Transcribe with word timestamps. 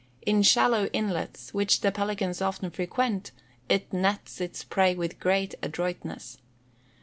In 0.25 0.41
shallow 0.41 0.85
inlets, 0.93 1.53
which 1.53 1.81
the 1.81 1.91
pelicans 1.91 2.41
often 2.41 2.71
frequent, 2.71 3.29
it 3.69 3.93
nets 3.93 4.41
its 4.41 4.63
prey 4.63 4.95
with 4.95 5.19
great 5.19 5.53
adroitness. 5.61 6.39